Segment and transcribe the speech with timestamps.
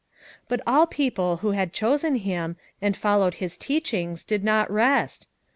[0.49, 5.27] 'But all people who had chosen him, and followed his teachings did not rest.